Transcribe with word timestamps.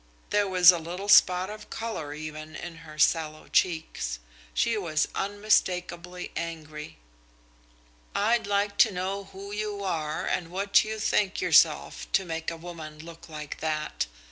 There 0.31 0.47
was 0.47 0.71
a 0.71 0.79
little 0.79 1.07
spot 1.09 1.51
of 1.51 1.69
colour, 1.69 2.11
even, 2.11 2.55
in 2.55 2.77
her 2.77 2.97
sallow 2.97 3.47
cheeks. 3.47 4.17
She 4.51 4.75
was 4.75 5.07
unmistakably 5.13 6.31
angry. 6.35 6.97
"I'd 8.15 8.47
like 8.47 8.79
to 8.79 8.89
know 8.91 9.25
who 9.25 9.51
you 9.51 9.83
are 9.83 10.25
and 10.25 10.49
what 10.49 10.83
you 10.83 10.97
think 10.97 11.39
yourself 11.39 12.11
to 12.13 12.25
make 12.25 12.49
a 12.49 12.57
woman 12.57 12.97
look 12.97 13.29
like 13.29 13.59
that?" 13.59 14.07